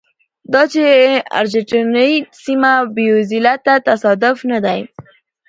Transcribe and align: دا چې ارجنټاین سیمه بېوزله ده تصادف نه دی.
دا 0.53 0.63
چې 0.73 0.83
ارجنټاین 1.39 2.21
سیمه 2.43 2.71
بېوزله 2.95 3.53
ده 3.65 3.75
تصادف 3.87 4.37
نه 4.51 4.59
دی. 4.65 4.79